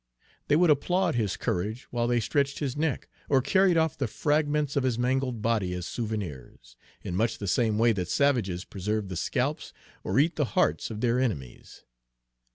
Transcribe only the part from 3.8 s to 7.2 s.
the fragments of his mangled body as souvenirs, in